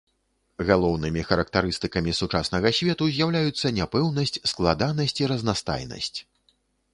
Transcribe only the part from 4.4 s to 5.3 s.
складанасць і